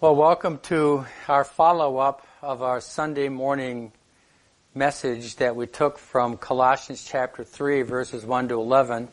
Well, 0.00 0.14
welcome 0.14 0.60
to 0.68 1.06
our 1.26 1.42
follow 1.42 1.96
up 1.96 2.24
of 2.40 2.62
our 2.62 2.80
Sunday 2.80 3.28
morning 3.28 3.90
message 4.72 5.34
that 5.36 5.56
we 5.56 5.66
took 5.66 5.98
from 5.98 6.36
Colossians 6.36 7.02
chapter 7.02 7.42
3, 7.42 7.82
verses 7.82 8.24
1 8.24 8.50
to 8.50 8.60
11, 8.60 9.08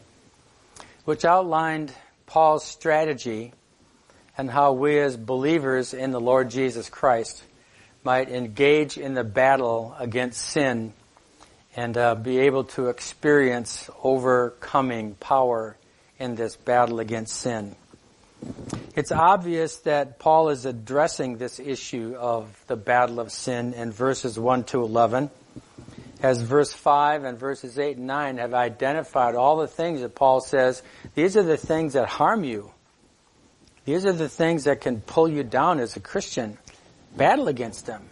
which 1.05 1.25
outlined 1.25 1.91
Paul's 2.27 2.63
strategy 2.63 3.51
and 4.37 4.47
how 4.47 4.73
we 4.73 4.99
as 4.99 5.17
believers 5.17 5.95
in 5.95 6.11
the 6.11 6.21
Lord 6.21 6.51
Jesus 6.51 6.88
Christ 6.88 7.41
might 8.04 8.29
engage 8.29 8.99
in 8.99 9.15
the 9.15 9.23
battle 9.23 9.95
against 9.97 10.39
sin 10.39 10.93
and 11.75 11.97
uh, 11.97 12.13
be 12.13 12.41
able 12.41 12.65
to 12.65 12.89
experience 12.89 13.89
overcoming 14.04 15.15
power 15.15 15.77
in 16.20 16.36
this 16.36 16.55
battle 16.55 16.99
against 16.99 17.38
sin. 17.38 17.75
It's 18.95 19.11
obvious 19.11 19.77
that 19.79 20.20
Paul 20.20 20.49
is 20.49 20.65
addressing 20.65 21.38
this 21.38 21.59
issue 21.59 22.15
of 22.18 22.63
the 22.68 22.75
battle 22.75 23.19
of 23.19 23.32
sin 23.32 23.73
in 23.73 23.91
verses 23.91 24.39
1 24.39 24.64
to 24.65 24.82
11. 24.82 25.29
As 26.21 26.41
verse 26.41 26.71
5 26.71 27.25
and 27.25 27.37
verses 27.37 27.77
8 27.77 27.97
and 27.97 28.07
9 28.07 28.37
have 28.37 28.54
identified 28.54 29.36
all 29.36 29.57
the 29.57 29.68
things 29.68 30.01
that 30.01 30.15
Paul 30.15 30.39
says, 30.39 30.82
these 31.13 31.36
are 31.36 31.43
the 31.43 31.57
things 31.57 31.93
that 31.93 32.08
harm 32.08 32.44
you. 32.44 32.72
These 33.83 34.05
are 34.05 34.13
the 34.13 34.30
things 34.30 34.63
that 34.63 34.81
can 34.81 35.02
pull 35.02 35.27
you 35.27 35.44
down 35.44 35.80
as 35.80 35.95
a 35.95 35.99
Christian. 35.99 36.58
Battle 37.16 37.47
against 37.47 37.86
them. 37.86 38.09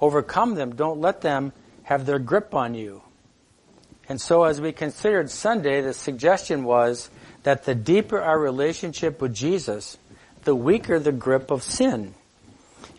Overcome 0.00 0.54
them. 0.54 0.74
Don't 0.74 1.00
let 1.00 1.20
them 1.20 1.52
have 1.82 2.06
their 2.06 2.18
grip 2.18 2.54
on 2.54 2.74
you. 2.74 3.02
And 4.08 4.20
so 4.20 4.44
as 4.44 4.60
we 4.60 4.72
considered 4.72 5.30
Sunday, 5.30 5.82
the 5.82 5.92
suggestion 5.92 6.64
was 6.64 7.10
that 7.42 7.64
the 7.64 7.74
deeper 7.74 8.20
our 8.20 8.38
relationship 8.38 9.20
with 9.20 9.34
Jesus, 9.34 9.96
the 10.44 10.54
weaker 10.54 10.98
the 10.98 11.12
grip 11.12 11.50
of 11.50 11.62
sin. 11.62 12.14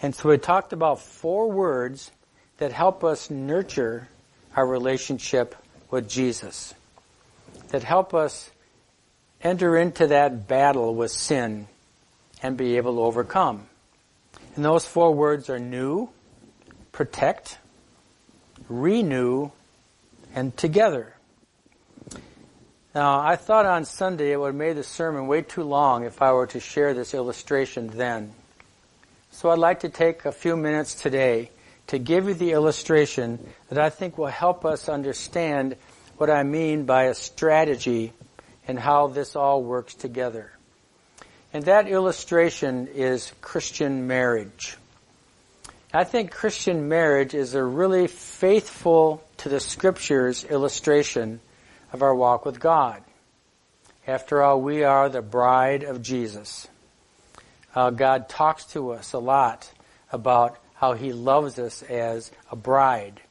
And 0.01 0.15
so 0.15 0.29
we 0.29 0.37
talked 0.37 0.73
about 0.73 1.01
four 1.01 1.51
words 1.51 2.11
that 2.57 2.71
help 2.71 3.03
us 3.03 3.29
nurture 3.29 4.07
our 4.55 4.65
relationship 4.65 5.55
with 5.91 6.09
Jesus, 6.09 6.73
that 7.69 7.83
help 7.83 8.13
us 8.13 8.49
enter 9.41 9.77
into 9.77 10.07
that 10.07 10.47
battle 10.47 10.95
with 10.95 11.11
sin 11.11 11.67
and 12.41 12.57
be 12.57 12.77
able 12.77 12.95
to 12.95 13.01
overcome. 13.01 13.67
And 14.55 14.65
those 14.65 14.85
four 14.85 15.13
words 15.13 15.49
are 15.49 15.59
new, 15.59 16.09
protect, 16.91 17.57
renew, 18.67 19.51
and 20.35 20.55
together. 20.55 21.13
Now, 22.95 23.19
I 23.19 23.35
thought 23.35 23.67
on 23.67 23.85
Sunday 23.85 24.31
it 24.31 24.39
would 24.39 24.47
have 24.47 24.55
made 24.55 24.75
the 24.75 24.83
sermon 24.83 25.27
way 25.27 25.43
too 25.43 25.63
long 25.63 26.05
if 26.05 26.23
I 26.23 26.31
were 26.33 26.47
to 26.47 26.59
share 26.59 26.95
this 26.95 27.13
illustration 27.13 27.87
then. 27.87 28.33
So 29.29 29.51
I'd 29.51 29.59
like 29.59 29.81
to 29.81 29.89
take 29.89 30.25
a 30.25 30.31
few 30.31 30.57
minutes 30.57 30.95
today 30.95 31.51
to 31.87 31.99
give 31.99 32.27
you 32.27 32.33
the 32.33 32.51
illustration 32.51 33.39
that 33.69 33.77
I 33.77 33.91
think 33.91 34.17
will 34.17 34.25
help 34.25 34.65
us 34.65 34.89
understand 34.89 35.75
what 36.17 36.31
I 36.31 36.41
mean 36.41 36.85
by 36.85 37.03
a 37.05 37.13
strategy 37.13 38.11
and 38.67 38.79
how 38.79 39.07
this 39.07 39.35
all 39.35 39.63
works 39.63 39.93
together. 39.93 40.51
And 41.53 41.65
that 41.65 41.87
illustration 41.87 42.87
is 42.87 43.31
Christian 43.39 44.07
marriage. 44.07 44.77
I 45.93 46.05
think 46.05 46.31
Christian 46.31 46.89
marriage 46.89 47.35
is 47.35 47.53
a 47.53 47.63
really 47.63 48.07
faithful 48.07 49.23
to 49.37 49.49
the 49.49 49.59
scriptures 49.59 50.43
illustration 50.43 51.39
of 51.91 52.01
our 52.01 52.15
walk 52.15 52.45
with 52.45 52.59
God. 52.59 53.03
After 54.07 54.41
all, 54.41 54.61
we 54.61 54.83
are 54.83 55.09
the 55.09 55.21
bride 55.21 55.83
of 55.83 56.01
Jesus. 56.01 56.67
Uh, 57.75 57.91
God 57.91 58.29
talks 58.29 58.65
to 58.65 58.91
us 58.91 59.13
a 59.13 59.19
lot 59.19 59.71
about 60.11 60.57
how 60.75 60.93
He 60.93 61.13
loves 61.13 61.59
us 61.59 61.83
as 61.83 62.31
a 62.51 62.55
bride. 62.55 63.21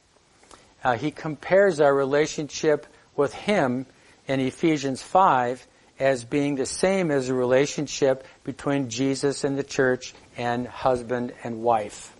Uh, 0.83 0.95
he 0.95 1.11
compares 1.11 1.81
our 1.81 1.93
relationship 1.93 2.85
with 3.15 3.33
Him 3.33 3.85
in 4.27 4.39
Ephesians 4.39 5.01
5 5.01 5.65
as 5.99 6.23
being 6.23 6.55
the 6.55 6.65
same 6.65 7.11
as 7.11 7.27
a 7.27 7.33
relationship 7.33 8.25
between 8.45 8.89
Jesus 8.89 9.43
and 9.43 9.57
the 9.57 9.63
church 9.63 10.13
and 10.37 10.65
husband 10.65 11.33
and 11.43 11.61
wife. 11.61 12.15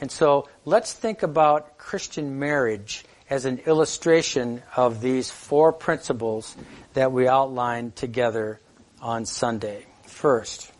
And 0.00 0.10
so 0.10 0.48
let's 0.64 0.94
think 0.94 1.22
about 1.22 1.76
Christian 1.76 2.38
marriage 2.38 3.04
as 3.32 3.46
an 3.46 3.60
illustration 3.64 4.62
of 4.76 5.00
these 5.00 5.30
four 5.30 5.72
principles 5.72 6.54
that 6.92 7.12
we 7.12 7.26
outlined 7.26 7.96
together 7.96 8.60
on 9.00 9.24
Sunday. 9.24 9.86
First, 10.04 10.70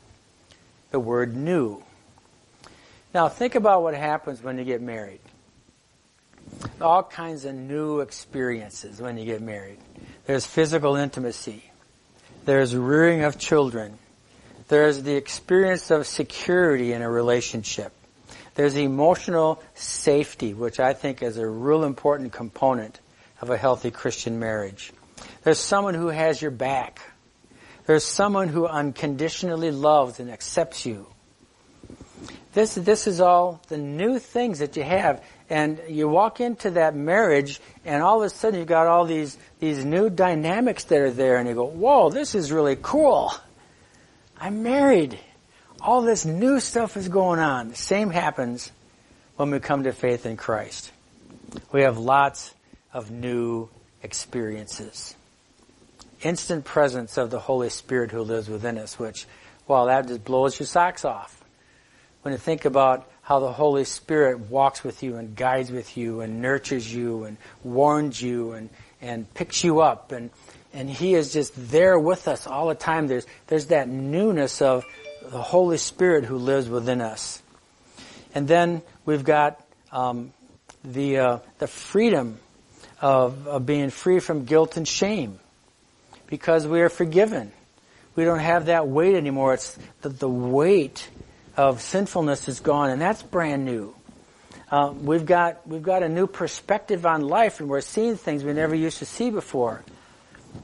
the 0.90 1.00
word 1.00 1.34
new. 1.34 1.82
Now 3.14 3.30
think 3.30 3.54
about 3.54 3.82
what 3.82 3.94
happens 3.94 4.42
when 4.42 4.58
you 4.58 4.64
get 4.64 4.82
married. 4.82 5.20
All 6.78 7.02
kinds 7.02 7.46
of 7.46 7.54
new 7.54 8.00
experiences 8.00 9.00
when 9.00 9.16
you 9.16 9.24
get 9.24 9.40
married. 9.40 9.78
There's 10.26 10.44
physical 10.44 10.96
intimacy. 10.96 11.64
There's 12.44 12.76
rearing 12.76 13.24
of 13.24 13.38
children. 13.38 13.96
There's 14.68 15.02
the 15.02 15.16
experience 15.16 15.90
of 15.90 16.06
security 16.06 16.92
in 16.92 17.00
a 17.00 17.08
relationship. 17.08 17.94
There's 18.54 18.76
emotional 18.76 19.62
safety, 19.74 20.54
which 20.54 20.78
I 20.78 20.92
think 20.92 21.22
is 21.22 21.38
a 21.38 21.46
real 21.46 21.84
important 21.84 22.32
component 22.32 23.00
of 23.40 23.50
a 23.50 23.56
healthy 23.56 23.90
Christian 23.90 24.38
marriage. 24.38 24.92
There's 25.42 25.58
someone 25.58 25.94
who 25.94 26.08
has 26.08 26.40
your 26.40 26.50
back. 26.50 27.00
There's 27.86 28.04
someone 28.04 28.48
who 28.48 28.66
unconditionally 28.66 29.70
loves 29.70 30.20
and 30.20 30.30
accepts 30.30 30.86
you. 30.86 31.06
This, 32.52 32.74
this 32.74 33.06
is 33.06 33.20
all 33.20 33.62
the 33.68 33.78
new 33.78 34.18
things 34.18 34.58
that 34.58 34.76
you 34.76 34.82
have. 34.82 35.24
And 35.48 35.80
you 35.88 36.08
walk 36.08 36.40
into 36.40 36.72
that 36.72 36.94
marriage 36.94 37.60
and 37.84 38.02
all 38.02 38.22
of 38.22 38.26
a 38.26 38.30
sudden 38.30 38.60
you've 38.60 38.68
got 38.68 38.86
all 38.86 39.06
these, 39.06 39.36
these 39.58 39.84
new 39.84 40.10
dynamics 40.10 40.84
that 40.84 41.00
are 41.00 41.10
there 41.10 41.38
and 41.38 41.48
you 41.48 41.54
go, 41.54 41.64
whoa, 41.64 42.10
this 42.10 42.34
is 42.34 42.52
really 42.52 42.76
cool. 42.80 43.32
I'm 44.38 44.62
married 44.62 45.18
all 45.82 46.02
this 46.02 46.24
new 46.24 46.60
stuff 46.60 46.96
is 46.96 47.08
going 47.08 47.40
on. 47.40 47.68
The 47.68 47.74
same 47.74 48.10
happens 48.10 48.70
when 49.36 49.50
we 49.50 49.58
come 49.58 49.84
to 49.84 49.92
faith 49.92 50.26
in 50.26 50.36
Christ. 50.36 50.92
We 51.72 51.82
have 51.82 51.98
lots 51.98 52.54
of 52.92 53.10
new 53.10 53.68
experiences. 54.02 55.14
Instant 56.22 56.64
presence 56.64 57.18
of 57.18 57.30
the 57.30 57.40
Holy 57.40 57.68
Spirit 57.68 58.12
who 58.12 58.22
lives 58.22 58.48
within 58.48 58.78
us, 58.78 58.98
which, 58.98 59.26
well, 59.66 59.86
that 59.86 60.06
just 60.06 60.24
blows 60.24 60.58
your 60.58 60.66
socks 60.66 61.04
off. 61.04 61.42
When 62.22 62.32
you 62.32 62.38
think 62.38 62.64
about 62.64 63.10
how 63.22 63.40
the 63.40 63.52
Holy 63.52 63.84
Spirit 63.84 64.38
walks 64.50 64.84
with 64.84 65.02
you 65.02 65.16
and 65.16 65.34
guides 65.34 65.72
with 65.72 65.96
you 65.96 66.20
and 66.20 66.40
nurtures 66.40 66.92
you 66.92 67.24
and 67.24 67.36
warns 67.64 68.22
you 68.22 68.52
and, 68.52 68.70
and 69.00 69.32
picks 69.34 69.64
you 69.64 69.80
up 69.80 70.12
and, 70.12 70.30
and 70.72 70.88
He 70.88 71.14
is 71.14 71.32
just 71.32 71.52
there 71.70 71.98
with 71.98 72.28
us 72.28 72.46
all 72.46 72.68
the 72.68 72.76
time. 72.76 73.08
There's, 73.08 73.26
there's 73.48 73.66
that 73.66 73.88
newness 73.88 74.62
of 74.62 74.84
the 75.32 75.40
Holy 75.40 75.78
Spirit 75.78 76.26
who 76.26 76.36
lives 76.36 76.68
within 76.68 77.00
us. 77.00 77.42
And 78.34 78.46
then 78.46 78.82
we've 79.06 79.24
got 79.24 79.58
um, 79.90 80.32
the 80.84 81.18
uh, 81.18 81.38
the 81.58 81.66
freedom 81.66 82.38
of, 83.00 83.48
of 83.48 83.64
being 83.64 83.88
free 83.88 84.20
from 84.20 84.44
guilt 84.44 84.76
and 84.76 84.86
shame 84.86 85.40
because 86.26 86.66
we 86.66 86.82
are 86.82 86.90
forgiven. 86.90 87.50
We 88.14 88.24
don't 88.24 88.40
have 88.40 88.66
that 88.66 88.88
weight 88.88 89.14
anymore. 89.14 89.54
It's 89.54 89.78
the, 90.02 90.10
the 90.10 90.28
weight 90.28 91.08
of 91.56 91.80
sinfulness 91.80 92.46
is 92.46 92.60
gone, 92.60 92.90
and 92.90 93.00
that's 93.00 93.22
brand 93.22 93.64
new. 93.64 93.94
Uh, 94.70 94.92
we've 94.92 95.24
got 95.24 95.66
we've 95.66 95.82
got 95.82 96.02
a 96.02 96.10
new 96.10 96.26
perspective 96.26 97.06
on 97.06 97.22
life, 97.22 97.58
and 97.58 97.70
we're 97.70 97.80
seeing 97.80 98.18
things 98.18 98.44
we 98.44 98.52
never 98.52 98.74
used 98.74 98.98
to 98.98 99.06
see 99.06 99.30
before. 99.30 99.82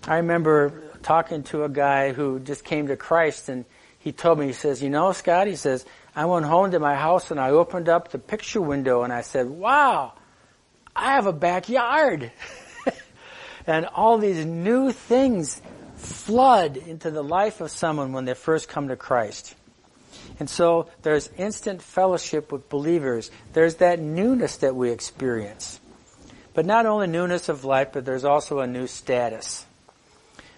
I 0.07 0.17
remember 0.17 0.83
talking 1.03 1.43
to 1.45 1.65
a 1.65 1.71
guy 1.71 2.13
who 2.13 2.39
just 2.39 2.65
came 2.65 2.89
to 2.89 2.97
Christ, 2.97 3.49
and 3.49 3.65
he 3.99 4.13
told 4.13 4.39
me, 4.39 4.47
he 4.47 4.53
says, 4.53 4.83
you 4.83 4.91
know, 4.91 5.13
Scott, 5.13 5.47
he 5.47 5.57
says, 5.57 5.85
I 6.15 6.27
went 6.27 6.47
home 6.47 6.71
to 6.71 6.79
my 6.79 6.95
house 6.95 7.31
and 7.31 7.41
I 7.41 7.51
opened 7.51 7.89
up 7.89 8.11
the 8.11 8.19
picture 8.19 8.61
window 8.61 9.03
and 9.03 9.13
I 9.13 9.23
said, 9.23 9.49
wow, 9.49 10.13
I 10.95 11.13
have 11.13 11.27
a 11.27 11.33
backyard. 11.33 12.31
and 13.67 13.87
all 13.87 14.19
these 14.19 14.45
new 14.45 14.93
things 14.93 15.61
flood 15.97 16.77
into 16.77 17.11
the 17.11 17.23
life 17.23 17.61
of 17.61 17.71
someone 17.71 18.13
when 18.13 18.25
they 18.25 18.35
first 18.35 18.69
come 18.69 18.89
to 18.89 18.97
Christ. 18.97 19.55
And 20.41 20.49
so 20.49 20.89
there's 21.03 21.29
instant 21.37 21.83
fellowship 21.83 22.53
with 22.53 22.69
believers. 22.69 23.31
There's 23.53 23.77
that 23.77 23.99
newness 23.99 24.59
that 24.59 24.77
we 24.77 24.91
experience. 24.91 25.81
But 26.55 26.67
not 26.67 26.87
only 26.87 27.07
newness 27.09 27.49
of 27.49 27.65
life, 27.65 27.89
but 27.93 28.05
there's 28.05 28.25
also 28.25 28.61
a 28.61 28.67
new 28.67 28.87
status. 28.87 29.65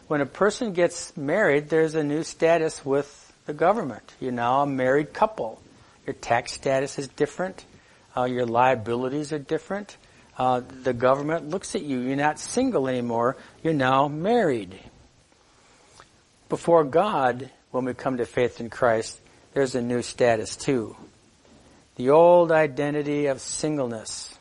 When 0.09 0.21
a 0.21 0.27
person 0.27 0.73
gets 0.73 1.17
married, 1.17 1.69
there's 1.69 1.95
a 1.95 2.03
new 2.03 2.23
status 2.23 2.85
with 2.85 3.30
the 3.51 3.55
government. 3.55 4.15
You're 4.21 4.31
now 4.31 4.63
a 4.63 4.67
married 4.67 5.13
couple. 5.13 5.61
Your 6.07 6.15
tax 6.15 6.53
status 6.53 7.01
is 7.01 7.09
different. 7.09 7.65
Uh, 8.17 8.25
your 8.25 8.47
liabilities 8.47 9.33
are 9.33 9.41
different. 9.41 9.97
Uh, 10.39 10.61
the 10.85 10.93
government 10.93 11.49
looks 11.49 11.75
at 11.75 11.83
you. 11.83 11.99
You're 11.99 12.15
not 12.15 12.39
single 12.39 12.87
anymore. 12.87 13.37
You're 13.65 13.75
now 13.75 14.07
married. 14.07 14.79
Before 16.49 16.85
God, 16.85 17.51
when 17.73 17.85
we 17.87 17.93
come 17.93 18.19
to 18.19 18.25
faith 18.25 18.61
in 18.61 18.71
Christ, 18.71 19.21
there's 19.53 19.75
a 19.75 19.83
new 19.83 20.03
status 20.03 20.55
too. 20.55 20.97
The 21.97 22.11
old 22.11 22.53
identity 22.53 23.27
of 23.27 23.41
singleness 23.41 24.33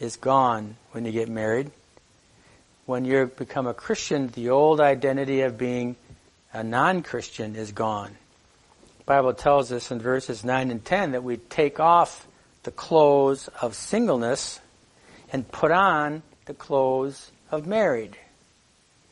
is 0.00 0.16
gone 0.16 0.76
when 0.92 1.04
you 1.04 1.12
get 1.12 1.28
married. 1.28 1.70
When 2.86 3.04
you 3.04 3.26
become 3.26 3.66
a 3.66 3.74
Christian, 3.74 4.28
the 4.28 4.48
old 4.48 4.80
identity 4.80 5.42
of 5.42 5.58
being 5.58 5.96
a 6.54 6.64
non-Christian 6.64 7.56
is 7.56 7.72
gone. 7.72 8.16
Bible 9.08 9.32
tells 9.32 9.72
us 9.72 9.90
in 9.90 10.00
verses 10.00 10.44
9 10.44 10.70
and 10.70 10.84
10 10.84 11.12
that 11.12 11.24
we 11.24 11.38
take 11.38 11.80
off 11.80 12.26
the 12.64 12.70
clothes 12.70 13.48
of 13.62 13.74
singleness 13.74 14.60
and 15.32 15.50
put 15.50 15.70
on 15.70 16.22
the 16.44 16.52
clothes 16.52 17.30
of 17.50 17.66
married, 17.66 18.18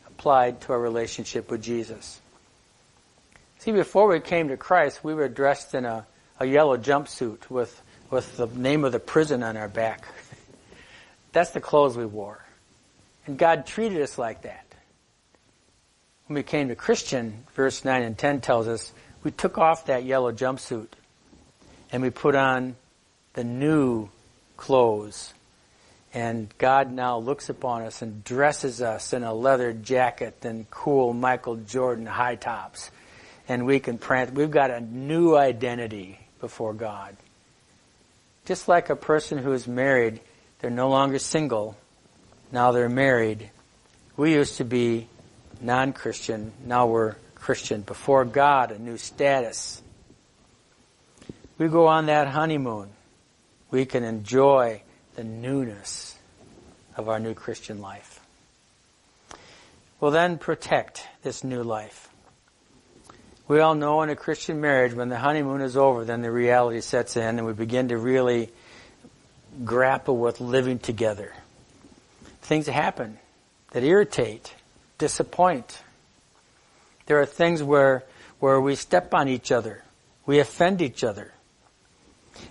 applied 0.06 0.60
to 0.60 0.74
our 0.74 0.78
relationship 0.78 1.50
with 1.50 1.62
Jesus. 1.62 2.20
See, 3.60 3.72
before 3.72 4.06
we 4.06 4.20
came 4.20 4.48
to 4.48 4.58
Christ, 4.58 5.02
we 5.02 5.14
were 5.14 5.28
dressed 5.28 5.74
in 5.74 5.86
a, 5.86 6.06
a 6.38 6.44
yellow 6.44 6.76
jumpsuit 6.76 7.48
with, 7.48 7.80
with 8.10 8.36
the 8.36 8.48
name 8.48 8.84
of 8.84 8.92
the 8.92 9.00
prison 9.00 9.42
on 9.42 9.56
our 9.56 9.68
back. 9.68 10.06
That's 11.32 11.52
the 11.52 11.60
clothes 11.62 11.96
we 11.96 12.04
wore. 12.04 12.44
And 13.24 13.38
God 13.38 13.64
treated 13.64 14.02
us 14.02 14.18
like 14.18 14.42
that. 14.42 14.66
When 16.26 16.34
we 16.34 16.42
came 16.42 16.68
to 16.68 16.76
Christian, 16.76 17.44
verse 17.54 17.82
9 17.82 18.02
and 18.02 18.18
10 18.18 18.42
tells 18.42 18.68
us, 18.68 18.92
we 19.26 19.32
took 19.32 19.58
off 19.58 19.86
that 19.86 20.04
yellow 20.04 20.30
jumpsuit 20.30 20.86
and 21.90 22.00
we 22.00 22.10
put 22.10 22.36
on 22.36 22.76
the 23.34 23.42
new 23.42 24.08
clothes. 24.56 25.34
And 26.14 26.48
God 26.58 26.92
now 26.92 27.18
looks 27.18 27.48
upon 27.48 27.82
us 27.82 28.02
and 28.02 28.22
dresses 28.22 28.80
us 28.80 29.12
in 29.12 29.24
a 29.24 29.34
leather 29.34 29.72
jacket 29.72 30.36
and 30.44 30.70
cool 30.70 31.12
Michael 31.12 31.56
Jordan 31.56 32.06
high 32.06 32.36
tops. 32.36 32.92
And 33.48 33.66
we 33.66 33.80
can 33.80 33.98
prance. 33.98 34.30
We've 34.30 34.48
got 34.48 34.70
a 34.70 34.80
new 34.80 35.34
identity 35.34 36.20
before 36.40 36.72
God. 36.72 37.16
Just 38.44 38.68
like 38.68 38.90
a 38.90 38.96
person 38.96 39.38
who 39.38 39.54
is 39.54 39.66
married, 39.66 40.20
they're 40.60 40.70
no 40.70 40.88
longer 40.88 41.18
single. 41.18 41.76
Now 42.52 42.70
they're 42.70 42.88
married. 42.88 43.50
We 44.16 44.34
used 44.34 44.58
to 44.58 44.64
be 44.64 45.08
non-Christian. 45.60 46.52
Now 46.64 46.86
we're 46.86 47.16
Christian. 47.36 47.82
Before 47.82 48.24
God, 48.24 48.72
a 48.72 48.78
new 48.78 48.98
status. 48.98 49.80
We 51.58 51.68
go 51.68 51.86
on 51.86 52.06
that 52.06 52.26
honeymoon. 52.26 52.90
We 53.70 53.86
can 53.86 54.02
enjoy 54.02 54.82
the 55.14 55.24
newness 55.24 56.18
of 56.96 57.08
our 57.08 57.20
new 57.20 57.34
Christian 57.34 57.80
life. 57.80 58.20
We'll 60.00 60.10
then 60.10 60.38
protect 60.38 61.06
this 61.22 61.44
new 61.44 61.62
life. 61.62 62.10
We 63.48 63.60
all 63.60 63.74
know 63.74 64.02
in 64.02 64.10
a 64.10 64.16
Christian 64.16 64.60
marriage, 64.60 64.92
when 64.92 65.08
the 65.08 65.18
honeymoon 65.18 65.60
is 65.60 65.76
over, 65.76 66.04
then 66.04 66.20
the 66.20 66.32
reality 66.32 66.80
sets 66.80 67.16
in 67.16 67.38
and 67.38 67.46
we 67.46 67.52
begin 67.52 67.88
to 67.88 67.96
really 67.96 68.50
grapple 69.64 70.16
with 70.16 70.40
living 70.40 70.78
together. 70.78 71.32
Things 72.42 72.66
happen 72.66 73.18
that 73.70 73.84
irritate, 73.84 74.54
disappoint. 74.98 75.80
There 77.06 77.20
are 77.20 77.26
things 77.26 77.62
where, 77.62 78.04
where 78.40 78.60
we 78.60 78.74
step 78.74 79.14
on 79.14 79.28
each 79.28 79.50
other. 79.50 79.82
We 80.26 80.40
offend 80.40 80.82
each 80.82 81.04
other. 81.04 81.32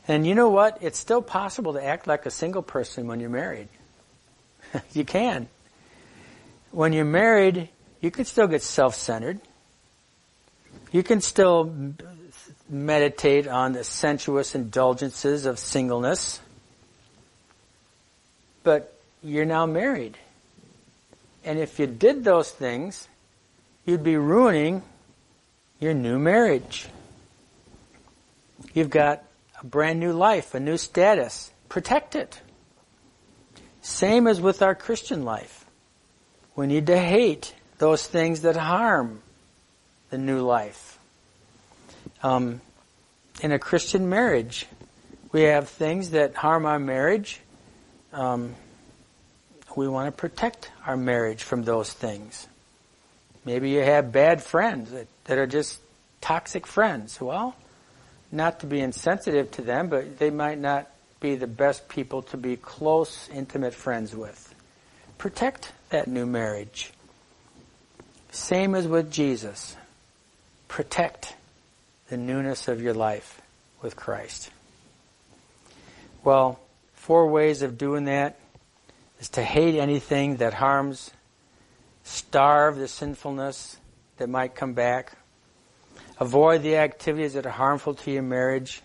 And 0.07 0.25
you 0.25 0.33
know 0.35 0.49
what? 0.49 0.77
It's 0.81 0.97
still 0.97 1.21
possible 1.21 1.73
to 1.73 1.83
act 1.83 2.07
like 2.07 2.25
a 2.25 2.31
single 2.31 2.61
person 2.61 3.07
when 3.07 3.19
you're 3.19 3.29
married. 3.29 3.67
you 4.93 5.05
can. 5.05 5.47
When 6.71 6.93
you're 6.93 7.05
married, 7.05 7.69
you 8.01 8.11
can 8.11 8.25
still 8.25 8.47
get 8.47 8.61
self-centered. 8.61 9.39
You 10.91 11.03
can 11.03 11.21
still 11.21 11.93
meditate 12.69 13.47
on 13.47 13.73
the 13.73 13.83
sensuous 13.83 14.55
indulgences 14.55 15.45
of 15.45 15.59
singleness. 15.59 16.39
But 18.63 18.97
you're 19.21 19.45
now 19.45 19.65
married. 19.65 20.17
And 21.43 21.59
if 21.59 21.79
you 21.79 21.87
did 21.87 22.23
those 22.23 22.49
things, 22.49 23.07
you'd 23.85 24.03
be 24.03 24.17
ruining 24.17 24.81
your 25.79 25.93
new 25.93 26.17
marriage. 26.17 26.87
You've 28.73 28.89
got 28.89 29.23
a 29.61 29.65
brand 29.65 29.99
new 29.99 30.11
life, 30.11 30.53
a 30.53 30.59
new 30.59 30.77
status. 30.77 31.51
Protect 31.69 32.15
it. 32.15 32.39
Same 33.81 34.27
as 34.27 34.41
with 34.41 34.61
our 34.61 34.75
Christian 34.75 35.23
life. 35.23 35.65
We 36.55 36.67
need 36.67 36.87
to 36.87 36.97
hate 36.97 37.53
those 37.77 38.05
things 38.05 38.41
that 38.41 38.55
harm 38.55 39.21
the 40.09 40.17
new 40.17 40.41
life. 40.41 40.97
Um, 42.23 42.61
in 43.41 43.51
a 43.51 43.59
Christian 43.59 44.09
marriage, 44.09 44.65
we 45.31 45.43
have 45.43 45.69
things 45.69 46.11
that 46.11 46.33
harm 46.33 46.65
our 46.65 46.79
marriage. 46.79 47.41
Um, 48.13 48.55
we 49.75 49.87
want 49.87 50.07
to 50.07 50.11
protect 50.11 50.71
our 50.87 50.95
marriage 50.95 51.43
from 51.43 51.63
those 51.63 51.91
things. 51.91 52.47
Maybe 53.45 53.69
you 53.69 53.81
have 53.81 54.11
bad 54.11 54.41
friends 54.41 54.91
that, 54.91 55.07
that 55.25 55.37
are 55.37 55.47
just 55.47 55.79
toxic 56.19 56.65
friends. 56.65 57.21
Well, 57.21 57.55
not 58.31 58.59
to 58.61 58.65
be 58.65 58.81
insensitive 58.81 59.51
to 59.51 59.61
them, 59.61 59.87
but 59.87 60.17
they 60.17 60.31
might 60.31 60.59
not 60.59 60.89
be 61.19 61.35
the 61.35 61.47
best 61.47 61.87
people 61.87 62.23
to 62.23 62.37
be 62.37 62.57
close, 62.57 63.29
intimate 63.33 63.73
friends 63.73 64.15
with. 64.15 64.53
Protect 65.17 65.71
that 65.89 66.07
new 66.07 66.25
marriage. 66.25 66.91
Same 68.31 68.75
as 68.75 68.87
with 68.87 69.11
Jesus. 69.11 69.77
Protect 70.67 71.35
the 72.09 72.17
newness 72.17 72.67
of 72.67 72.81
your 72.81 72.93
life 72.93 73.41
with 73.81 73.95
Christ. 73.95 74.49
Well, 76.23 76.59
four 76.93 77.27
ways 77.27 77.61
of 77.61 77.77
doing 77.77 78.05
that 78.05 78.37
is 79.19 79.29
to 79.29 79.43
hate 79.43 79.75
anything 79.75 80.37
that 80.37 80.53
harms, 80.53 81.11
starve 82.05 82.77
the 82.77 82.87
sinfulness 82.87 83.77
that 84.17 84.29
might 84.29 84.55
come 84.55 84.73
back, 84.73 85.11
avoid 86.19 86.61
the 86.61 86.77
activities 86.77 87.33
that 87.33 87.45
are 87.45 87.51
harmful 87.51 87.95
to 87.95 88.11
your 88.11 88.21
marriage, 88.21 88.81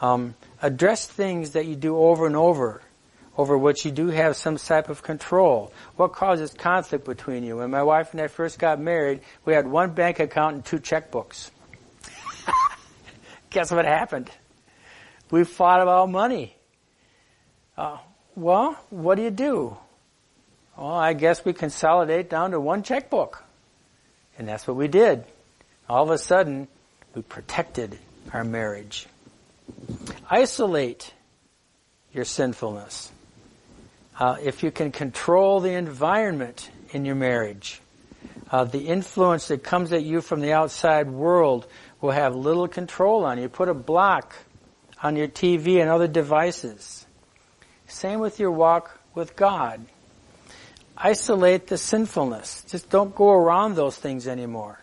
um, 0.00 0.34
address 0.62 1.06
things 1.06 1.50
that 1.50 1.66
you 1.66 1.74
do 1.74 1.96
over 1.96 2.26
and 2.26 2.36
over, 2.36 2.80
over 3.36 3.58
which 3.58 3.84
you 3.84 3.90
do 3.90 4.06
have 4.08 4.36
some 4.36 4.56
type 4.56 4.88
of 4.88 5.02
control. 5.02 5.72
What 5.96 6.12
causes 6.12 6.54
conflict 6.54 7.04
between 7.04 7.44
you? 7.44 7.58
When 7.58 7.70
my 7.70 7.82
wife 7.82 8.12
and 8.12 8.20
I 8.20 8.28
first 8.28 8.58
got 8.58 8.80
married, 8.80 9.20
we 9.44 9.52
had 9.52 9.66
one 9.66 9.90
bank 9.90 10.20
account 10.20 10.54
and 10.54 10.64
two 10.64 10.78
checkbooks. 10.78 11.50
Guess 13.50 13.72
what 13.72 13.84
happened? 13.84 14.30
We 15.30 15.44
fought 15.44 15.82
about 15.82 16.08
money. 16.08 16.56
Uh, 17.76 17.98
well, 18.36 18.78
what 18.90 19.16
do 19.16 19.22
you 19.22 19.30
do? 19.30 19.76
Well, 20.76 20.92
I 20.92 21.14
guess 21.14 21.44
we 21.44 21.52
consolidate 21.52 22.28
down 22.28 22.50
to 22.50 22.60
one 22.60 22.82
checkbook. 22.82 23.42
And 24.38 24.46
that's 24.46 24.66
what 24.66 24.76
we 24.76 24.88
did. 24.88 25.24
All 25.88 26.02
of 26.02 26.10
a 26.10 26.18
sudden, 26.18 26.68
we 27.14 27.22
protected 27.22 27.98
our 28.32 28.44
marriage. 28.44 29.06
Isolate 30.28 31.14
your 32.12 32.24
sinfulness. 32.24 33.10
Uh, 34.18 34.36
if 34.42 34.62
you 34.62 34.70
can 34.70 34.92
control 34.92 35.60
the 35.60 35.72
environment 35.72 36.70
in 36.90 37.04
your 37.04 37.14
marriage, 37.14 37.80
uh, 38.50 38.64
the 38.64 38.88
influence 38.88 39.48
that 39.48 39.62
comes 39.62 39.92
at 39.92 40.02
you 40.02 40.20
from 40.20 40.40
the 40.40 40.52
outside 40.52 41.10
world 41.10 41.66
will 42.00 42.12
have 42.12 42.34
little 42.34 42.68
control 42.68 43.24
on 43.24 43.38
you. 43.38 43.48
Put 43.48 43.68
a 43.68 43.74
block 43.74 44.34
on 45.02 45.16
your 45.16 45.28
TV 45.28 45.80
and 45.80 45.90
other 45.90 46.08
devices. 46.08 47.06
Same 47.86 48.20
with 48.20 48.38
your 48.38 48.50
walk 48.50 48.98
with 49.14 49.36
God. 49.36 49.84
Isolate 50.96 51.66
the 51.66 51.78
sinfulness. 51.78 52.64
Just 52.68 52.88
don't 52.88 53.14
go 53.14 53.30
around 53.30 53.76
those 53.76 53.96
things 53.96 54.26
anymore. 54.26 54.80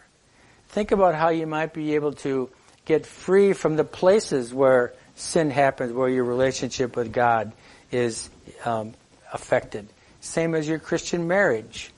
Think 0.69 0.91
about 0.91 1.15
how 1.15 1.29
you 1.29 1.47
might 1.47 1.73
be 1.73 1.95
able 1.95 2.13
to 2.13 2.49
get 2.85 3.05
free 3.05 3.53
from 3.53 3.75
the 3.75 3.83
places 3.83 4.53
where 4.53 4.93
sin 5.15 5.49
happens, 5.49 5.93
where 5.93 6.09
your 6.09 6.23
relationship 6.23 6.95
with 6.95 7.11
God 7.11 7.53
is 7.91 8.29
um, 8.65 8.93
affected. 9.31 9.87
Same 10.21 10.55
as 10.55 10.67
your 10.67 10.79
Christian 10.79 11.27
marriage. 11.27 11.91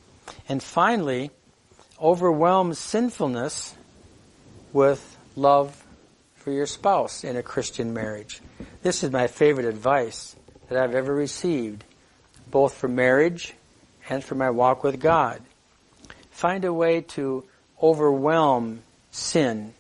And 0.48 0.62
finally, 0.62 1.32
overwhelm 2.02 2.74
sinfulness 2.74 3.76
with 4.74 5.18
love 5.36 5.84
for 6.36 6.52
your 6.52 6.66
spouse 6.66 7.24
in 7.24 7.36
a 7.36 7.44
Christian 7.44 7.94
marriage. 7.94 8.42
This 8.82 9.04
is 9.04 9.12
my 9.12 9.28
favorite 9.28 9.66
advice 9.66 10.36
that 10.70 10.78
I've 10.78 10.96
ever 10.96 11.14
received, 11.14 11.84
both 12.50 12.76
for 12.76 12.88
marriage 12.88 13.54
and 14.10 14.24
for 14.24 14.36
my 14.36 14.50
walk 14.50 14.84
with 14.84 15.00
God. 15.00 15.42
Find 16.32 16.66
a 16.66 16.74
way 16.74 17.02
to 17.02 17.44
overwhelm 17.82 18.82
sin 19.12 19.74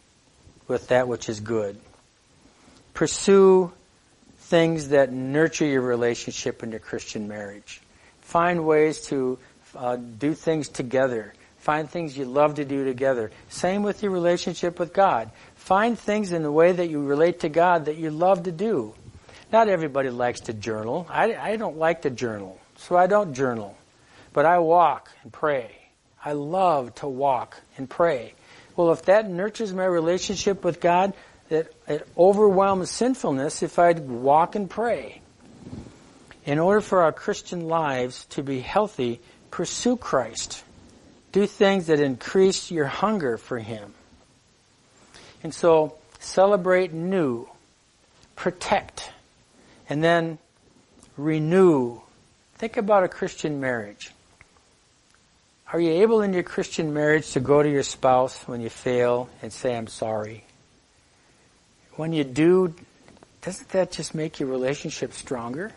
with 0.67 0.87
that 0.87 1.07
which 1.07 1.29
is 1.29 1.39
good. 1.39 1.79
Pursue 2.93 3.71
things 4.37 4.89
that 4.89 5.11
nurture 5.11 5.65
your 5.65 5.81
relationship 5.81 6.63
in 6.63 6.71
your 6.71 6.79
Christian 6.79 7.27
marriage. 7.27 7.81
Find 8.21 8.65
ways 8.65 9.01
to 9.07 9.37
uh, 9.75 9.97
do 9.97 10.33
things 10.33 10.69
together. 10.69 11.33
Find 11.57 11.89
things 11.89 12.17
you 12.17 12.25
love 12.25 12.55
to 12.55 12.65
do 12.65 12.85
together. 12.85 13.31
Same 13.49 13.83
with 13.83 14.03
your 14.03 14.11
relationship 14.11 14.79
with 14.79 14.93
God. 14.93 15.31
Find 15.55 15.97
things 15.97 16.31
in 16.31 16.43
the 16.43 16.51
way 16.51 16.71
that 16.71 16.89
you 16.89 17.03
relate 17.03 17.39
to 17.41 17.49
God 17.49 17.85
that 17.85 17.97
you 17.97 18.11
love 18.11 18.43
to 18.43 18.51
do. 18.51 18.93
Not 19.51 19.67
everybody 19.67 20.09
likes 20.09 20.41
to 20.41 20.53
journal. 20.53 21.07
I, 21.09 21.35
I 21.35 21.55
don't 21.55 21.77
like 21.77 22.03
to 22.03 22.09
journal, 22.09 22.59
so 22.77 22.95
I 22.95 23.07
don't 23.07 23.33
journal. 23.33 23.75
But 24.35 24.45
I 24.45 24.59
walk 24.59 25.09
and 25.23 25.31
pray. 25.31 25.71
I 26.23 26.33
love 26.33 26.93
to 26.95 27.07
walk 27.07 27.55
and 27.77 27.89
pray. 27.89 28.33
Well, 28.75 28.91
if 28.91 29.03
that 29.03 29.29
nurtures 29.29 29.73
my 29.73 29.85
relationship 29.85 30.61
with 30.61 30.81
God, 30.81 31.13
it, 31.49 31.73
it 31.87 32.05
overwhelms 32.17 32.91
sinfulness 32.91 33.63
if 33.63 33.79
I 33.79 33.93
walk 33.93 34.55
and 34.55 34.69
pray. 34.69 35.21
In 36.43 36.59
order 36.59 36.81
for 36.81 37.03
our 37.03 37.13
Christian 37.13 37.69
lives 37.69 38.25
to 38.31 38.43
be 38.43 38.59
healthy, 38.59 39.21
pursue 39.51 39.95
Christ. 39.95 40.65
Do 41.31 41.47
things 41.47 41.87
that 41.87 42.01
increase 42.01 42.69
your 42.69 42.87
hunger 42.87 43.37
for 43.37 43.57
Him. 43.57 43.93
And 45.43 45.53
so, 45.53 45.95
celebrate 46.19 46.91
new, 46.91 47.47
protect, 48.35 49.13
and 49.87 50.03
then 50.03 50.39
renew. 51.15 52.01
Think 52.55 52.75
about 52.75 53.05
a 53.05 53.07
Christian 53.07 53.61
marriage. 53.61 54.11
Are 55.71 55.79
you 55.79 56.03
able 56.03 56.21
in 56.21 56.33
your 56.33 56.43
Christian 56.43 56.93
marriage 56.93 57.31
to 57.31 57.39
go 57.39 57.61
to 57.61 57.69
your 57.69 57.83
spouse 57.83 58.37
when 58.47 58.61
you 58.61 58.69
fail 58.69 59.29
and 59.41 59.51
say, 59.51 59.75
I'm 59.75 59.87
sorry? 59.87 60.43
When 61.95 62.13
you 62.13 62.23
do, 62.23 62.75
doesn't 63.41 63.69
that 63.69 63.91
just 63.91 64.13
make 64.13 64.39
your 64.39 64.49
relationship 64.49 65.13
stronger? 65.13 65.73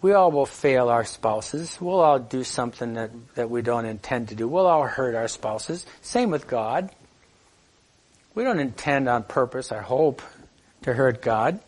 we 0.00 0.12
all 0.12 0.30
will 0.30 0.46
fail 0.46 0.88
our 0.88 1.04
spouses. 1.04 1.76
We'll 1.80 2.00
all 2.00 2.18
do 2.18 2.44
something 2.44 2.94
that, 2.94 3.10
that 3.34 3.50
we 3.50 3.62
don't 3.62 3.84
intend 3.84 4.28
to 4.28 4.34
do. 4.34 4.46
We'll 4.46 4.66
all 4.66 4.84
hurt 4.84 5.14
our 5.14 5.28
spouses. 5.28 5.84
Same 6.02 6.30
with 6.30 6.46
God. 6.46 6.90
We 8.34 8.44
don't 8.44 8.60
intend 8.60 9.08
on 9.08 9.24
purpose, 9.24 9.72
I 9.72 9.80
hope, 9.80 10.22
to 10.82 10.94
hurt 10.94 11.20
God. 11.20 11.58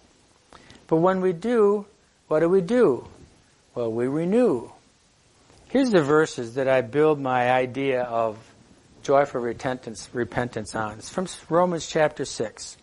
But 0.87 0.97
when 0.97 1.21
we 1.21 1.33
do, 1.33 1.87
what 2.29 2.41
do 2.41 2.49
we 2.49 2.61
do? 2.61 3.09
Well, 3.75 3.91
we 3.91 4.07
renew. 4.07 4.71
Here's 5.71 5.91
the 5.91 6.03
verses 6.03 6.55
that 6.55 6.67
I 6.67 6.81
build 6.81 7.21
my 7.21 7.49
idea 7.49 8.03
of 8.03 8.37
joyful 9.05 9.41
repentance, 9.41 10.09
repentance 10.13 10.75
on. 10.75 10.99
It's 10.99 11.09
from 11.09 11.29
Romans 11.49 11.87
chapter 11.87 12.25
6. 12.25 12.77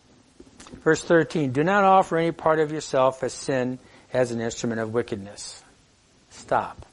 Verse 0.86 1.03
13. 1.03 1.51
Do 1.51 1.65
not 1.65 1.84
offer 1.84 2.17
any 2.17 2.32
part 2.32 2.60
of 2.60 2.72
yourself 2.72 3.24
as 3.24 3.34
sin 3.34 3.77
as 4.13 4.32
an 4.32 4.39
instrument 4.39 4.79
of 4.79 4.94
wickedness. 4.94 5.62
Stop. 6.29 6.86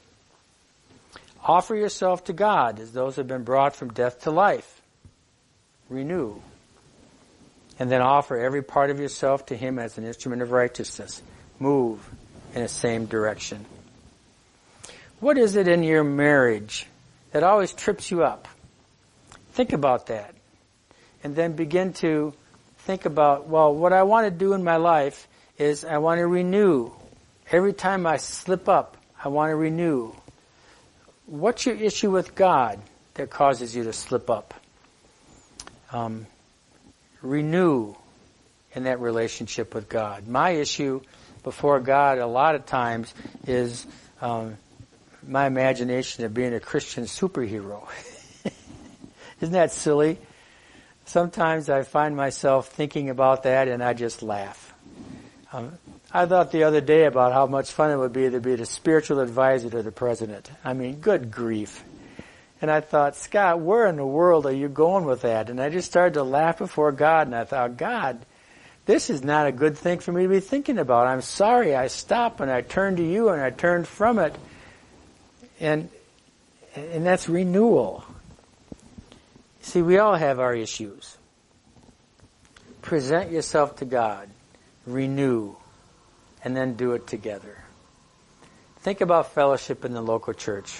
Offer 1.41 1.75
yourself 1.75 2.25
to 2.25 2.33
God 2.33 2.81
as 2.81 2.91
those 2.91 3.15
who 3.15 3.21
have 3.21 3.27
been 3.27 3.43
brought 3.43 3.73
from 3.73 3.93
death 3.93 4.23
to 4.23 4.31
life. 4.31 4.81
Renew. 5.89 6.41
And 7.79 7.89
then 7.89 8.01
offer 8.01 8.37
every 8.37 8.63
part 8.63 8.89
of 8.89 8.99
yourself 8.99 9.45
to 9.45 9.55
Him 9.55 9.79
as 9.79 9.97
an 9.97 10.03
instrument 10.03 10.41
of 10.41 10.51
righteousness. 10.51 11.21
Move 11.57 12.05
in 12.53 12.63
the 12.63 12.67
same 12.67 13.05
direction. 13.05 13.65
What 15.19 15.37
is 15.37 15.55
it 15.55 15.67
in 15.67 15.83
your 15.83 16.03
marriage 16.03 16.87
that 17.31 17.43
always 17.43 17.73
trips 17.73 18.11
you 18.11 18.23
up? 18.23 18.47
Think 19.53 19.73
about 19.73 20.07
that. 20.07 20.33
And 21.23 21.35
then 21.35 21.53
begin 21.53 21.93
to 21.93 22.33
think 22.79 23.05
about, 23.05 23.47
well, 23.47 23.73
what 23.73 23.93
I 23.93 24.03
want 24.03 24.25
to 24.25 24.31
do 24.31 24.53
in 24.53 24.63
my 24.63 24.75
life 24.77 25.27
is 25.57 25.85
I 25.85 25.97
want 25.97 26.19
to 26.19 26.27
renew 26.27 26.91
Every 27.51 27.73
time 27.73 28.07
I 28.07 28.17
slip 28.17 28.67
up, 28.67 28.97
I 29.23 29.27
want 29.27 29.51
to 29.51 29.55
renew. 29.55 30.11
What's 31.27 31.65
your 31.65 31.75
issue 31.75 32.09
with 32.09 32.33
God 32.33 32.79
that 33.15 33.29
causes 33.29 33.75
you 33.75 33.83
to 33.83 33.93
slip 33.93 34.31
up? 34.31 34.55
Um, 35.91 36.25
renew 37.21 37.93
in 38.73 38.85
that 38.85 38.99
relationship 38.99 39.75
with 39.75 39.87
God. 39.87 40.27
My 40.27 40.51
issue 40.51 41.01
before 41.43 41.79
God 41.79 42.17
a 42.17 42.25
lot 42.25 42.55
of 42.55 42.65
times 42.65 43.13
is 43.45 43.85
um, 44.21 44.57
my 45.27 45.45
imagination 45.47 46.25
of 46.25 46.33
being 46.33 46.53
a 46.53 46.59
Christian 46.59 47.05
superhero. 47.05 47.87
Isn't 49.41 49.53
that 49.53 49.71
silly? 49.71 50.17
Sometimes 51.05 51.69
I 51.69 51.83
find 51.83 52.15
myself 52.15 52.69
thinking 52.69 53.09
about 53.09 53.43
that 53.43 53.67
and 53.67 53.83
I 53.83 53.93
just 53.93 54.23
laugh. 54.23 54.73
Um, 55.53 55.73
I 56.11 56.25
thought 56.25 56.51
the 56.51 56.63
other 56.63 56.81
day 56.81 57.05
about 57.05 57.33
how 57.33 57.45
much 57.45 57.71
fun 57.71 57.91
it 57.91 57.97
would 57.97 58.13
be 58.13 58.29
to 58.29 58.39
be 58.39 58.55
the 58.55 58.65
spiritual 58.65 59.19
advisor 59.19 59.69
to 59.69 59.83
the 59.83 59.91
president. 59.91 60.49
I 60.63 60.73
mean, 60.73 60.95
good 60.95 61.31
grief. 61.31 61.83
And 62.61 62.71
I 62.71 62.79
thought, 62.79 63.15
Scott, 63.15 63.59
where 63.59 63.85
in 63.87 63.97
the 63.97 64.05
world 64.05 64.45
are 64.45 64.53
you 64.53 64.69
going 64.69 65.05
with 65.05 65.21
that? 65.21 65.49
And 65.49 65.61
I 65.61 65.69
just 65.69 65.89
started 65.89 66.15
to 66.15 66.23
laugh 66.23 66.57
before 66.57 66.91
God, 66.93 67.27
and 67.27 67.35
I 67.35 67.43
thought, 67.43 67.77
God, 67.77 68.25
this 68.85 69.09
is 69.09 69.23
not 69.23 69.47
a 69.47 69.51
good 69.51 69.77
thing 69.77 69.99
for 69.99 70.11
me 70.11 70.23
to 70.23 70.29
be 70.29 70.39
thinking 70.39 70.77
about. 70.77 71.07
I'm 71.07 71.21
sorry. 71.21 71.75
I 71.75 71.87
stopped 71.87 72.39
and 72.39 72.51
I 72.51 72.61
turned 72.61 72.97
to 72.97 73.03
you 73.03 73.29
and 73.29 73.41
I 73.41 73.49
turned 73.49 73.87
from 73.87 74.19
it. 74.19 74.35
And, 75.59 75.89
and 76.75 77.05
that's 77.05 77.29
renewal. 77.29 78.03
See, 79.61 79.81
we 79.81 79.97
all 79.97 80.15
have 80.15 80.39
our 80.39 80.53
issues. 80.53 81.17
Present 82.81 83.31
yourself 83.31 83.77
to 83.77 83.85
God. 83.85 84.29
Renew 84.85 85.55
and 86.43 86.55
then 86.55 86.75
do 86.75 86.93
it 86.93 87.07
together. 87.07 87.57
Think 88.81 89.01
about 89.01 89.33
fellowship 89.33 89.83
in 89.83 89.93
the 89.93 90.01
local 90.01 90.33
church. 90.33 90.79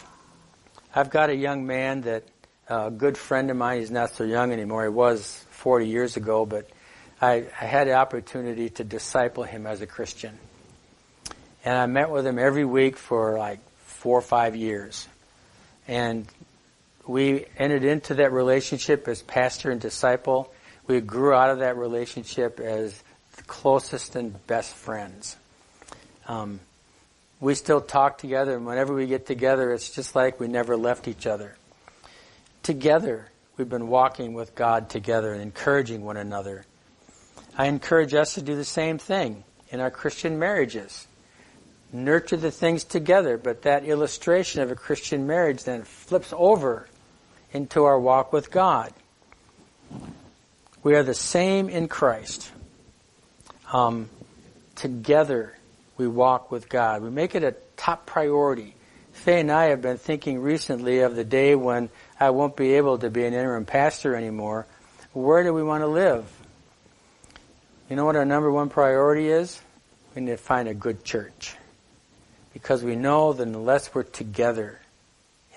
I've 0.94 1.10
got 1.10 1.32
a 1.32 1.36
young 1.36 1.66
man 1.66 2.02
that 2.02 2.24
uh, 2.70 2.86
a 2.88 2.92
good 2.92 3.18
friend 3.18 3.50
of 3.50 3.58
mine. 3.58 3.80
He's 3.80 3.92
not 3.92 4.14
so 4.14 4.24
young 4.24 4.52
anymore. 4.52 4.84
He 4.84 4.90
was 4.90 5.44
40 5.50 5.88
years 5.88 6.16
ago, 6.16 6.46
but 6.46 6.70
I, 7.20 7.46
I 7.60 7.66
had 7.66 7.88
the 7.88 7.94
opportunity 7.94 8.70
to 8.70 8.84
disciple 8.84 9.44
him 9.44 9.66
as 9.66 9.82
a 9.82 9.88
Christian. 9.88 10.38
And 11.64 11.76
I 11.76 11.88
met 11.88 12.12
with 12.12 12.28
him 12.28 12.38
every 12.38 12.66
week 12.66 12.98
for 12.98 13.38
like 13.40 13.60
four 14.06 14.20
or 14.20 14.22
five 14.22 14.56
years. 14.56 15.08
And 15.88 16.28
we 17.08 17.48
entered 17.58 17.84
into 17.84 18.14
that 18.14 18.32
relationship 18.32 19.08
as 19.08 19.24
pastor 19.24 19.72
and 19.72 19.82
disciple. 19.82 20.54
We 20.86 21.02
grew 21.02 21.34
out 21.34 21.50
of 21.50 21.58
that 21.58 21.76
relationship 21.76 22.60
as 22.60 23.02
the 23.36 23.42
closest 23.46 24.16
and 24.16 24.46
best 24.46 24.76
friends. 24.76 25.36
Um, 26.28 26.60
we 27.40 27.56
still 27.56 27.82
talk 27.82 28.20
together, 28.20 28.56
and 28.56 28.68
whenever 28.68 28.94
we 28.94 29.08
get 29.08 29.26
together, 29.26 29.74
it's 29.74 29.90
just 29.90 30.16
like 30.16 30.40
we 30.40 30.48
never 30.48 30.78
left 30.78 31.08
each 31.08 31.26
other. 31.26 31.56
Together, 32.62 33.32
we've 33.58 33.70
been 33.70 33.88
walking 33.88 34.36
with 34.36 34.54
God 34.54 34.88
together 34.88 35.34
and 35.34 35.42
encouraging 35.42 36.06
one 36.06 36.18
another. 36.18 36.64
I 37.58 37.66
encourage 37.66 38.14
us 38.14 38.36
to 38.36 38.44
do 38.44 38.56
the 38.56 38.66
same 38.66 39.00
thing 39.00 39.46
in 39.72 39.80
our 39.80 39.90
Christian 39.90 40.38
marriages. 40.38 41.08
Nurture 41.94 42.38
the 42.38 42.52
things 42.52 42.84
together, 42.84 43.38
but 43.38 43.62
that 43.62 43.86
illustration 43.86 44.62
of 44.62 44.72
a 44.72 44.76
Christian 44.76 45.28
marriage 45.28 45.64
then 45.64 45.84
flips 45.84 46.34
over 46.36 46.88
into 47.54 47.84
our 47.86 48.00
walk 48.00 48.34
with 48.34 48.52
God. 48.52 48.92
We 50.84 50.96
are 50.96 51.04
the 51.04 51.14
same 51.14 51.70
in 51.70 51.88
Christ. 51.88 52.52
Um, 53.72 54.10
together 54.76 55.58
we 55.98 56.08
walk 56.08 56.52
with 56.52 56.70
God. 56.70 57.02
We 57.02 57.10
make 57.10 57.34
it 57.34 57.44
a 57.44 57.56
top 57.78 58.06
priority. 58.06 58.76
Faye 59.14 59.40
and 59.40 59.52
I 59.52 59.66
have 59.66 59.82
been 59.82 59.98
thinking 59.98 60.40
recently 60.40 61.00
of 61.00 61.16
the 61.16 61.24
day 61.24 61.56
when 61.56 61.90
I 62.20 62.32
won't 62.32 62.56
be 62.56 62.74
able 62.74 62.98
to 63.00 63.10
be 63.10 63.26
an 63.26 63.34
interim 63.34 63.66
pastor 63.66 64.16
anymore. 64.16 64.68
Where 65.14 65.44
do 65.44 65.54
we 65.54 65.64
want 65.64 65.82
to 65.82 65.88
live? 65.88 66.26
You 67.90 67.96
know 67.96 68.06
what 68.06 68.16
our 68.16 68.26
number 68.26 68.52
one 68.52 68.70
priority 68.70 69.30
is? 69.30 69.62
We 70.14 70.22
need 70.22 70.32
to 70.32 70.38
find 70.38 70.68
a 70.68 70.74
good 70.74 71.04
church. 71.04 71.56
Because 72.56 72.82
we 72.82 72.96
know 72.96 73.34
that 73.34 73.44
unless 73.44 73.94
we're 73.94 74.04
together 74.04 74.80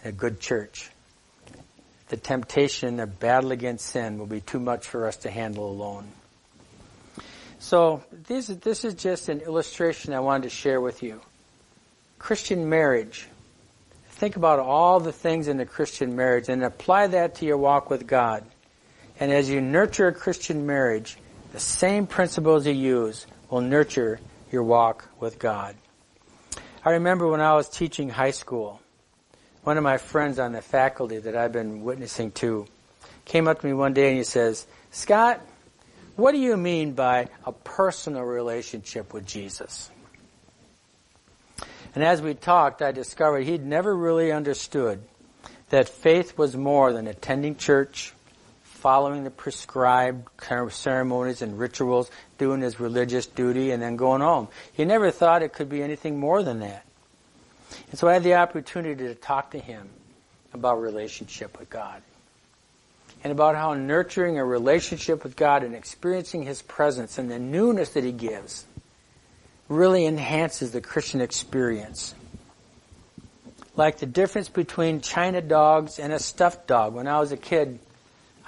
in 0.03 0.09
a 0.09 0.13
good 0.13 0.41
church, 0.41 0.91
the 2.09 2.17
temptation, 2.17 2.97
the 2.97 3.07
battle 3.07 3.53
against 3.53 3.87
sin 3.87 4.19
will 4.19 4.27
be 4.27 4.41
too 4.41 4.59
much 4.59 4.89
for 4.89 5.07
us 5.07 5.19
to 5.19 5.31
handle 5.31 5.71
alone. 5.71 6.09
So 7.61 8.03
this, 8.27 8.49
this 8.49 8.85
is 8.85 8.95
just 8.95 9.29
an 9.29 9.43
illustration 9.43 10.13
I 10.13 10.19
wanted 10.19 10.43
to 10.43 10.51
share 10.51 10.81
with 10.81 11.05
you. 11.05 11.21
Christian 12.19 12.69
marriage. 12.69 13.29
Think 14.11 14.35
about 14.35 14.59
all 14.59 14.99
the 14.99 15.13
things 15.13 15.47
in 15.47 15.57
the 15.57 15.67
Christian 15.67 16.17
marriage 16.17 16.49
and 16.49 16.65
apply 16.65 17.07
that 17.07 17.37
to 17.37 17.47
your 17.47 17.59
walk 17.59 17.91
with 17.91 18.09
God. 18.09 18.43
And 19.21 19.31
as 19.31 19.49
you 19.49 19.61
nurture 19.61 20.09
a 20.09 20.13
Christian 20.13 20.67
marriage, 20.67 21.17
the 21.53 21.61
same 21.61 22.09
principles 22.09 22.67
you 22.67 22.73
use 22.73 23.25
will 23.51 23.61
nurture 23.61 24.19
your 24.51 24.65
walk 24.65 25.09
with 25.21 25.39
God. 25.39 25.77
I 26.89 26.93
remember 26.93 27.29
when 27.29 27.43
I 27.43 27.53
was 27.53 27.69
teaching 27.69 28.09
high 28.09 28.31
school, 28.31 28.81
one 29.63 29.77
of 29.77 29.85
my 29.85 29.99
friends 29.99 30.39
on 30.39 30.53
the 30.53 30.63
faculty 30.63 31.19
that 31.19 31.37
I've 31.37 31.53
been 31.53 31.83
witnessing 31.83 32.31
to 32.41 32.67
came 33.27 33.47
up 33.47 33.61
to 33.61 33.67
me 33.67 33.75
one 33.75 33.93
day 33.93 34.09
and 34.09 34.17
he 34.17 34.25
says, 34.25 34.67
Scott, 34.91 35.39
what 36.17 36.33
do 36.33 36.39
you 36.39 36.57
mean 36.57 36.95
by 36.95 37.29
a 37.45 37.53
personal 37.53 38.23
relationship 38.23 39.13
with 39.13 39.27
Jesus? 39.27 39.91
And 41.95 42.03
as 42.03 42.23
we 42.23 42.33
talked, 42.33 42.81
I 42.81 42.93
discovered 42.93 43.41
he'd 43.43 43.67
never 43.67 43.95
really 43.95 44.33
understood 44.33 45.03
that 45.69 45.91
faith 45.91 46.39
was 46.39 46.57
more 46.57 46.95
than 46.95 47.07
attending 47.07 47.57
church, 47.57 48.15
following 48.79 49.25
the 49.25 49.31
prescribed 49.31 50.29
ceremonies 50.71 51.43
and 51.43 51.59
rituals, 51.59 52.11
doing 52.39 52.61
his 52.61 52.79
religious 52.79 53.27
duty, 53.27 53.73
and 53.73 53.83
then 53.83 53.97
going 53.97 54.21
home. 54.21 54.47
He 54.73 54.85
never 54.85 55.11
thought 55.11 55.43
it 55.43 55.53
could 55.53 55.69
be 55.69 55.83
anything 55.83 56.19
more 56.19 56.45
than 56.45 56.61
that. 56.61 56.85
And 57.91 57.99
so 57.99 58.09
I 58.09 58.13
had 58.13 58.23
the 58.23 58.35
opportunity 58.35 59.09
to 59.09 59.15
talk 59.15 59.51
to 59.51 59.59
him 59.59 59.89
about 60.53 60.81
relationship 60.81 61.59
with 61.59 61.69
God. 61.69 62.03
And 63.25 63.33
about 63.33 63.57
how 63.57 63.75
nurturing 63.75 64.39
a 64.39 64.45
relationship 64.45 65.25
with 65.25 65.35
God 65.35 65.65
and 65.65 65.75
experiencing 65.75 66.45
His 66.45 66.63
presence 66.63 67.19
and 67.19 67.29
the 67.29 67.39
newness 67.41 67.91
that 67.91 68.05
He 68.05 68.13
gives 68.13 68.65
really 69.69 70.07
enhances 70.07 70.71
the 70.71 70.81
Christian 70.81 71.21
experience. 71.21 72.15
Like 73.75 73.99
the 73.99 74.07
difference 74.07 74.49
between 74.49 75.01
China 75.01 75.43
dogs 75.43 75.99
and 75.99 76.13
a 76.13 76.21
stuffed 76.21 76.69
dog. 76.69 76.95
When 76.95 77.09
I 77.09 77.19
was 77.19 77.33
a 77.33 77.37
kid, 77.37 77.81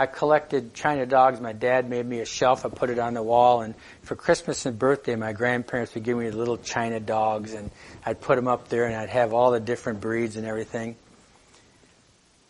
I 0.00 0.06
collected 0.06 0.72
China 0.72 1.04
dogs. 1.04 1.42
My 1.42 1.52
dad 1.52 1.90
made 1.90 2.06
me 2.06 2.20
a 2.20 2.24
shelf. 2.24 2.64
I 2.64 2.70
put 2.70 2.88
it 2.88 2.98
on 2.98 3.12
the 3.12 3.22
wall. 3.22 3.60
And 3.60 3.74
for 4.00 4.16
Christmas 4.16 4.64
and 4.64 4.78
birthday, 4.78 5.14
my 5.14 5.34
grandparents 5.34 5.94
would 5.94 6.04
give 6.04 6.16
me 6.16 6.30
little 6.30 6.56
China 6.56 6.98
dogs. 6.98 7.52
And 7.52 7.70
I'd 8.06 8.18
put 8.18 8.36
them 8.36 8.48
up 8.48 8.70
there 8.70 8.86
and 8.86 8.96
I'd 8.96 9.10
have 9.10 9.34
all 9.34 9.50
the 9.50 9.60
different 9.60 10.00
breeds 10.00 10.36
and 10.36 10.46
everything. 10.46 10.96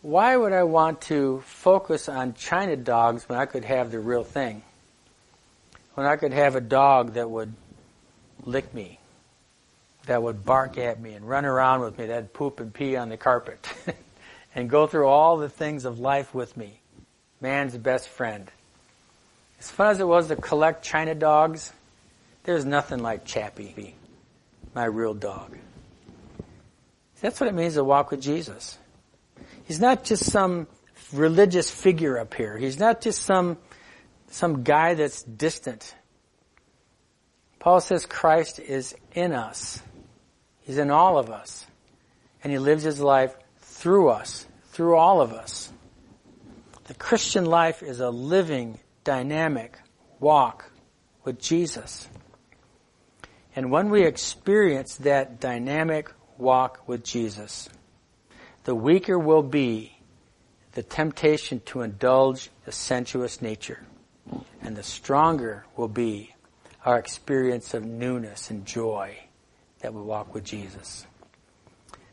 Why 0.01 0.37
would 0.37 0.53
I 0.53 0.63
want 0.63 1.01
to 1.01 1.43
focus 1.45 2.07
on 2.07 2.35
China 2.35 2.77
dogs 2.77 3.27
when 3.27 3.37
I 3.37 3.45
could 3.45 3.65
have 3.65 3.91
the 3.91 3.99
real 3.99 4.23
thing? 4.23 4.63
When 5.95 6.07
I 6.07 6.15
could 6.15 6.31
have 6.31 6.55
a 6.55 6.61
dog 6.61 7.15
that 7.15 7.29
would 7.29 7.51
lick 8.45 8.73
me, 8.73 8.97
that 10.05 10.23
would 10.23 10.45
bark 10.45 10.77
at 10.77 11.01
me 11.01 11.15
and 11.15 11.27
run 11.27 11.43
around 11.43 11.81
with 11.81 11.99
me, 11.99 12.05
that'd 12.05 12.31
poop 12.31 12.61
and 12.61 12.73
pee 12.73 12.95
on 12.95 13.09
the 13.09 13.17
carpet, 13.17 13.67
and 14.55 14.69
go 14.69 14.87
through 14.87 15.07
all 15.07 15.35
the 15.35 15.49
things 15.49 15.83
of 15.83 15.99
life 15.99 16.33
with 16.33 16.55
me. 16.55 16.80
Man's 17.41 17.75
best 17.77 18.07
friend. 18.07 18.49
As 19.59 19.69
fun 19.69 19.87
as 19.87 19.99
it 19.99 20.07
was 20.07 20.27
to 20.27 20.35
collect 20.35 20.85
China 20.85 21.15
dogs, 21.15 21.73
there's 22.43 22.65
nothing 22.65 22.99
like 22.99 23.25
Chappie, 23.25 23.95
my 24.73 24.85
real 24.85 25.13
dog. 25.13 25.57
That's 27.19 27.39
what 27.39 27.47
it 27.47 27.53
means 27.53 27.75
to 27.75 27.83
walk 27.83 28.09
with 28.11 28.21
Jesus. 28.21 28.77
He's 29.65 29.79
not 29.79 30.03
just 30.03 30.25
some 30.25 30.67
religious 31.13 31.69
figure 31.69 32.17
up 32.17 32.33
here. 32.33 32.57
He's 32.57 32.79
not 32.79 33.01
just 33.01 33.21
some, 33.21 33.57
some 34.29 34.63
guy 34.63 34.95
that's 34.95 35.21
distant. 35.23 35.95
Paul 37.59 37.79
says 37.79 38.07
Christ 38.07 38.59
is 38.59 38.95
in 39.13 39.33
us. 39.33 39.81
He's 40.61 40.79
in 40.79 40.89
all 40.89 41.19
of 41.19 41.29
us. 41.29 41.65
And 42.43 42.51
he 42.51 42.57
lives 42.57 42.83
his 42.83 42.99
life 42.99 43.35
through 43.59 44.09
us, 44.09 44.47
through 44.71 44.95
all 44.95 45.21
of 45.21 45.31
us. 45.31 45.71
The 46.91 46.97
Christian 46.97 47.45
life 47.45 47.83
is 47.83 48.01
a 48.01 48.09
living, 48.09 48.77
dynamic 49.05 49.79
walk 50.19 50.69
with 51.23 51.39
Jesus. 51.39 52.05
And 53.55 53.71
when 53.71 53.89
we 53.89 54.03
experience 54.03 54.95
that 54.97 55.39
dynamic 55.39 56.11
walk 56.37 56.85
with 56.89 57.05
Jesus, 57.05 57.69
the 58.65 58.75
weaker 58.75 59.17
will 59.17 59.41
be 59.41 60.01
the 60.73 60.83
temptation 60.83 61.61
to 61.67 61.79
indulge 61.79 62.49
the 62.65 62.73
sensuous 62.73 63.41
nature, 63.41 63.85
and 64.61 64.75
the 64.75 64.83
stronger 64.83 65.65
will 65.77 65.87
be 65.87 66.35
our 66.83 66.99
experience 66.99 67.73
of 67.73 67.85
newness 67.85 68.49
and 68.51 68.65
joy 68.65 69.17
that 69.79 69.93
we 69.93 70.01
walk 70.01 70.33
with 70.33 70.43
Jesus. 70.43 71.07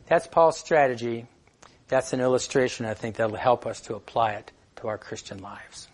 That's 0.07 0.25
Paul's 0.25 0.57
strategy. 0.57 1.25
That's 1.89 2.13
an 2.13 2.21
illustration, 2.21 2.85
I 2.85 2.93
think, 2.93 3.17
that'll 3.17 3.35
help 3.35 3.65
us 3.65 3.81
to 3.81 3.95
apply 3.95 4.35
it 4.35 4.53
to 4.79 4.87
our 4.87 4.97
Christian 4.97 5.39
lives. 5.39 5.87